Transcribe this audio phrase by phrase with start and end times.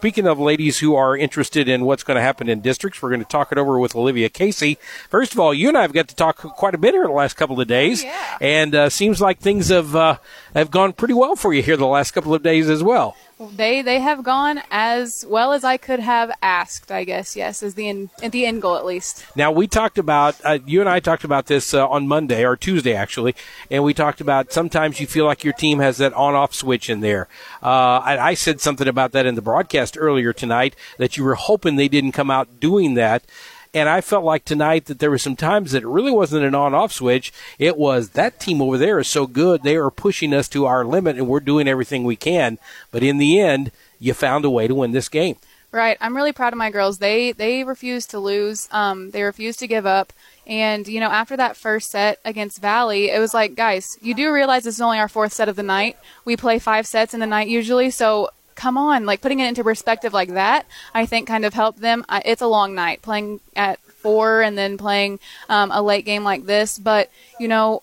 [0.00, 3.20] Speaking of ladies who are interested in what's going to happen in districts, we're going
[3.20, 4.78] to talk it over with Olivia Casey.
[5.10, 7.12] First of all, you and I have got to talk quite a bit here the
[7.12, 8.38] last couple of days, oh, yeah.
[8.40, 10.16] and uh, seems like things have uh,
[10.54, 13.14] have gone pretty well for you here the last couple of days as well.
[13.40, 16.92] They they have gone as well as I could have asked.
[16.92, 19.24] I guess yes, is the end, the end goal at least.
[19.34, 22.54] Now we talked about uh, you and I talked about this uh, on Monday or
[22.54, 23.34] Tuesday actually,
[23.70, 27.00] and we talked about sometimes you feel like your team has that on-off switch in
[27.00, 27.28] there.
[27.62, 31.36] Uh, I, I said something about that in the broadcast earlier tonight that you were
[31.36, 33.24] hoping they didn't come out doing that.
[33.72, 36.54] And I felt like tonight that there were some times that it really wasn't an
[36.54, 37.32] on off switch.
[37.58, 39.62] It was that team over there is so good.
[39.62, 42.58] They are pushing us to our limit and we're doing everything we can.
[42.90, 43.70] But in the end,
[44.00, 45.36] you found a way to win this game.
[45.72, 45.96] Right.
[46.00, 46.98] I'm really proud of my girls.
[46.98, 48.68] They they refused to lose.
[48.72, 50.12] Um, they refused to give up.
[50.44, 54.32] And you know, after that first set against Valley, it was like, guys, you do
[54.32, 55.96] realize this is only our fourth set of the night.
[56.24, 59.64] We play five sets in the night usually, so come on, like putting it into
[59.64, 62.04] perspective like that, I think kind of helped them.
[62.10, 66.24] I, it's a long night playing at four and then playing um, a late game
[66.24, 67.82] like this, but you know,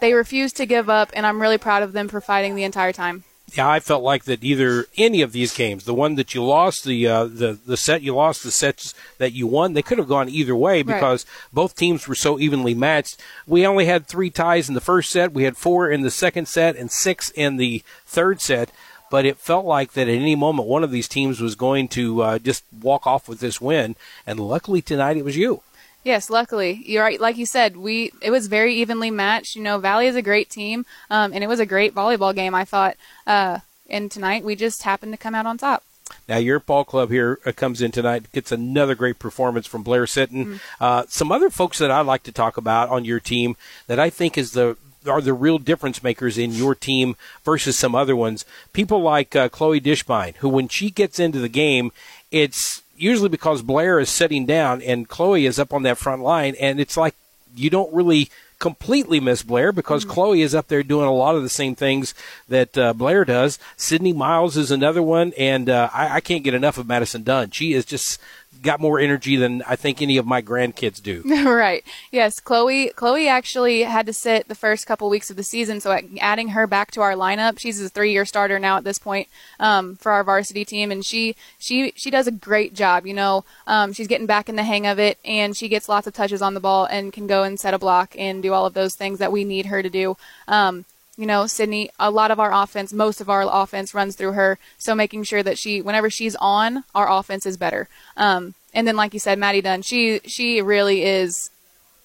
[0.00, 2.92] they refused to give up, and I'm really proud of them for fighting the entire
[2.92, 3.24] time.
[3.52, 6.84] Yeah, I felt like that either any of these games, the one that you lost,
[6.84, 10.08] the uh, the the set you lost, the sets that you won, they could have
[10.08, 11.52] gone either way because right.
[11.52, 13.20] both teams were so evenly matched.
[13.46, 15.34] We only had three ties in the first set.
[15.34, 18.70] We had four in the second set and six in the third set
[19.12, 22.22] but it felt like that at any moment one of these teams was going to
[22.22, 23.94] uh, just walk off with this win.
[24.26, 25.60] And luckily tonight it was you.
[26.02, 27.20] Yes, luckily you're right.
[27.20, 29.54] Like you said, we it was very evenly matched.
[29.54, 32.54] You know, Valley is a great team, um, and it was a great volleyball game.
[32.54, 32.96] I thought,
[33.26, 33.58] uh,
[33.90, 35.84] and tonight we just happened to come out on top.
[36.26, 40.04] Now your ball club here uh, comes in tonight, gets another great performance from Blair
[40.04, 40.46] Sitton.
[40.46, 40.56] Mm-hmm.
[40.80, 43.56] Uh, some other folks that I'd like to talk about on your team
[43.88, 47.94] that I think is the are the real difference makers in your team versus some
[47.94, 48.44] other ones.
[48.72, 51.92] People like uh, Chloe Dishbine, who when she gets into the game,
[52.30, 56.54] it's usually because Blair is sitting down and Chloe is up on that front line,
[56.60, 57.14] and it's like
[57.54, 60.12] you don't really completely miss Blair because mm-hmm.
[60.12, 62.14] Chloe is up there doing a lot of the same things
[62.48, 63.58] that uh, Blair does.
[63.76, 67.50] Sydney Miles is another one, and uh, I, I can't get enough of Madison Dunn.
[67.50, 68.20] She is just
[68.60, 71.22] got more energy than I think any of my grandkids do.
[71.44, 71.84] right.
[72.10, 72.90] Yes, Chloe.
[72.90, 76.66] Chloe actually had to sit the first couple weeks of the season, so adding her
[76.66, 80.24] back to our lineup, she's a three-year starter now at this point um, for our
[80.24, 83.06] varsity team, and she she she does a great job.
[83.06, 86.06] You know, um, she's getting back in the hang of it, and she gets lots
[86.06, 88.66] of touches on the ball and can go and set a block and do all
[88.66, 90.16] of those things that we need her to do.
[90.48, 90.84] Um,
[91.22, 94.58] you know, Sydney, a lot of our offense, most of our offense runs through her.
[94.76, 97.88] So making sure that she, whenever she's on, our offense is better.
[98.16, 101.50] Um, and then, like you said, Maddie Dunn, she she really is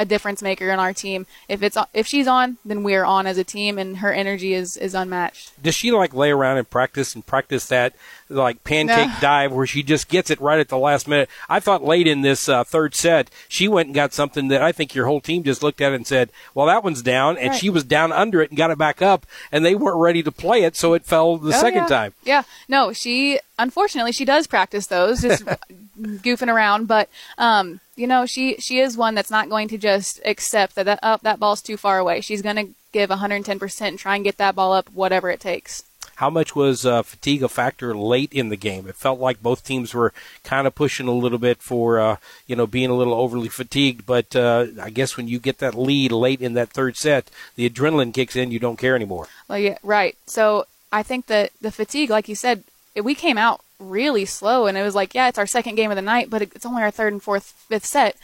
[0.00, 1.26] a difference maker in our team.
[1.46, 4.78] If it's if she's on, then we're on as a team, and her energy is
[4.78, 5.62] is unmatched.
[5.62, 7.94] Does she like lay around and practice and practice that
[8.30, 9.16] like pancake no.
[9.20, 11.28] dive where she just gets it right at the last minute?
[11.50, 14.72] I thought late in this uh, third set she went and got something that I
[14.72, 17.60] think your whole team just looked at and said, "Well, that one's down," and right.
[17.60, 20.32] she was down under it and got it back up, and they weren't ready to
[20.32, 21.88] play it, so it fell the oh, second yeah.
[21.88, 22.14] time.
[22.24, 25.44] Yeah, no, she unfortunately she does practice those just
[26.00, 30.20] goofing around, but um, you know, she she is one that's not going to just
[30.24, 32.22] accept that that, oh, that ball's too far away.
[32.22, 35.84] She's going to give 110% and try and get that ball up, whatever it takes.
[36.16, 38.88] How much was uh, fatigue a factor late in the game?
[38.88, 40.12] It felt like both teams were
[40.44, 42.16] kind of pushing a little bit for, uh,
[42.46, 44.04] you know, being a little overly fatigued.
[44.06, 47.68] But uh, I guess when you get that lead late in that third set, the
[47.68, 48.50] adrenaline kicks in.
[48.50, 49.28] You don't care anymore.
[49.48, 50.16] Well, yeah, right.
[50.26, 52.64] So I think that the fatigue, like you said,
[53.02, 55.96] we came out really slow and it was like yeah it's our second game of
[55.96, 58.16] the night but it's only our third and fourth fifth set.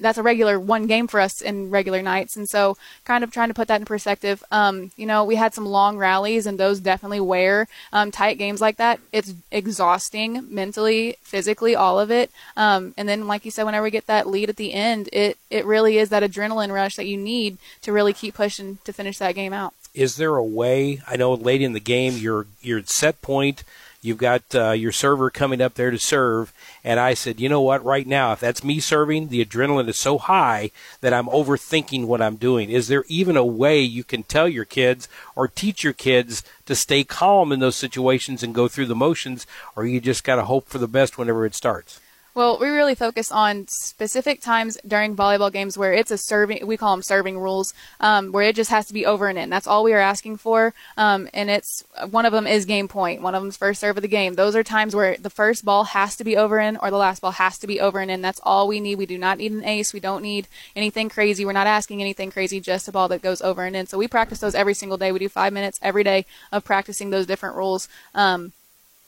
[0.00, 3.48] That's a regular one game for us in regular nights and so kind of trying
[3.48, 6.78] to put that in perspective um, you know we had some long rallies and those
[6.78, 9.00] definitely wear um, tight games like that.
[9.12, 13.90] It's exhausting mentally physically all of it um, and then like you said whenever we
[13.90, 17.16] get that lead at the end it it really is that adrenaline rush that you
[17.16, 19.74] need to really keep pushing to finish that game out.
[19.94, 23.64] Is there a way i know late in the game your your set point
[24.00, 26.52] You've got uh, your server coming up there to serve.
[26.84, 27.84] And I said, you know what?
[27.84, 32.22] Right now, if that's me serving, the adrenaline is so high that I'm overthinking what
[32.22, 32.70] I'm doing.
[32.70, 36.76] Is there even a way you can tell your kids or teach your kids to
[36.76, 39.46] stay calm in those situations and go through the motions?
[39.74, 42.00] Or you just got to hope for the best whenever it starts?
[42.38, 46.76] Well, we really focus on specific times during volleyball games where it's a serving, we
[46.76, 49.50] call them serving rules, um, where it just has to be over and in.
[49.50, 50.72] That's all we are asking for.
[50.96, 53.22] Um, and it's, one of them is game point.
[53.22, 54.34] One of them's first serve of the game.
[54.34, 57.22] Those are times where the first ball has to be over in or the last
[57.22, 58.22] ball has to be over and in.
[58.22, 58.98] That's all we need.
[58.98, 59.92] We do not need an ace.
[59.92, 60.46] We don't need
[60.76, 61.44] anything crazy.
[61.44, 63.88] We're not asking anything crazy, just a ball that goes over and in.
[63.88, 65.10] So we practice those every single day.
[65.10, 67.88] We do five minutes every day of practicing those different rules.
[68.14, 68.52] Um,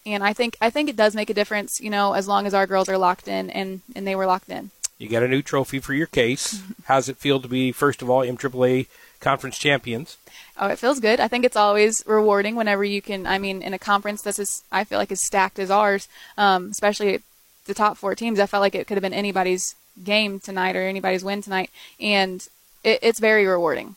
[0.06, 2.54] and I think I think it does make a difference, you know, as long as
[2.54, 4.70] our girls are locked in and and they were locked in.
[4.98, 6.62] You got a new trophy for your case.
[6.84, 8.86] How's it feel to be first of all MAAA
[9.20, 10.16] conference champions?
[10.58, 11.20] Oh, it feels good.
[11.20, 13.26] I think it's always rewarding whenever you can.
[13.26, 16.70] I mean, in a conference that's as I feel like as stacked as ours, um,
[16.70, 17.20] especially
[17.66, 18.38] the top four teams.
[18.38, 22.46] I felt like it could have been anybody's game tonight or anybody's win tonight, and
[22.84, 23.96] it, it's very rewarding.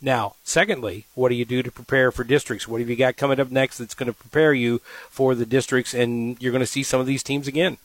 [0.00, 2.68] Now, secondly, what do you do to prepare for districts?
[2.68, 5.94] What have you got coming up next that's going to prepare you for the districts
[5.94, 7.78] and you're going to see some of these teams again?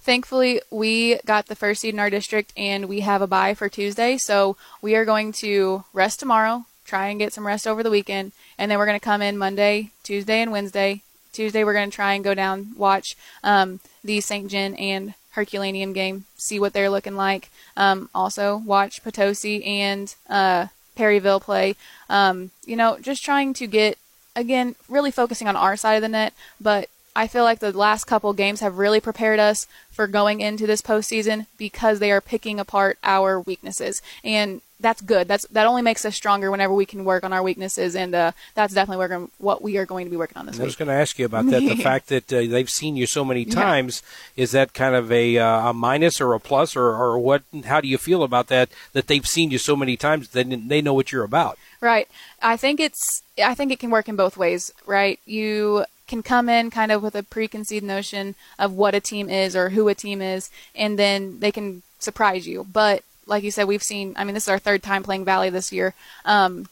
[0.00, 3.68] Thankfully, we got the first seed in our district and we have a bye for
[3.68, 4.16] Tuesday.
[4.16, 8.32] So we are going to rest tomorrow, try and get some rest over the weekend,
[8.56, 11.02] and then we're going to come in Monday, Tuesday, and Wednesday.
[11.32, 14.50] Tuesday, we're going to try and go down, watch um, the St.
[14.50, 17.50] John and Herculaneum game, see what they're looking like.
[17.76, 21.76] Um, also, watch Potosi and uh, Perryville play.
[22.10, 23.96] Um, you know, just trying to get,
[24.34, 28.04] again, really focusing on our side of the net, but I feel like the last
[28.04, 32.58] couple games have really prepared us for going into this postseason because they are picking
[32.58, 34.02] apart our weaknesses.
[34.24, 35.26] And that's good.
[35.26, 38.32] That's that only makes us stronger whenever we can work on our weaknesses, and uh,
[38.54, 40.66] that's definitely working, what we are going to be working on this I week.
[40.66, 41.60] was going to ask you about that.
[41.60, 44.02] The fact that uh, they've seen you so many times
[44.36, 44.42] yeah.
[44.44, 47.42] is that kind of a, uh, a minus or a plus, or, or what?
[47.64, 48.68] How do you feel about that?
[48.92, 51.58] That they've seen you so many times, that they know what you're about.
[51.80, 52.08] Right.
[52.40, 53.22] I think it's.
[53.42, 54.72] I think it can work in both ways.
[54.86, 55.18] Right.
[55.26, 59.54] You can come in kind of with a preconceived notion of what a team is
[59.54, 62.64] or who a team is, and then they can surprise you.
[62.72, 64.14] But like you said, we've seen.
[64.16, 65.94] I mean, this is our third time playing Valley this year,
[66.24, 66.66] um,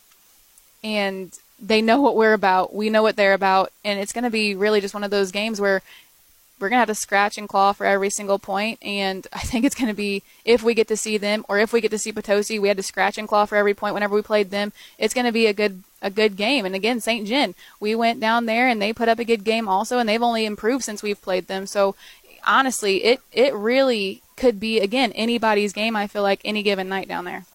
[0.83, 1.31] and
[1.61, 2.75] they know what we're about.
[2.75, 5.31] We know what they're about, and it's going to be really just one of those
[5.31, 5.83] games where
[6.59, 8.79] we're going to have to scratch and claw for every single point.
[8.83, 11.73] And I think it's going to be if we get to see them, or if
[11.73, 14.15] we get to see Potosi, we had to scratch and claw for every point whenever
[14.15, 14.73] we played them.
[14.99, 16.65] It's going to be a good a good game.
[16.65, 17.27] And again, St.
[17.27, 20.23] John, we went down there and they put up a good game also, and they've
[20.23, 21.67] only improved since we've played them.
[21.67, 21.95] So
[22.47, 25.97] honestly, it it really could be again anybody's game.
[25.97, 27.47] I feel like any given night down there.